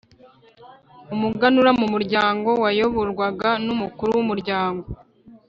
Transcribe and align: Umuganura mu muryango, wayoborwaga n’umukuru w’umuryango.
Umuganura 1.15 1.71
mu 1.79 1.85
muryango, 1.93 2.49
wayoborwaga 2.63 3.49
n’umukuru 3.65 4.09
w’umuryango. 4.13 4.85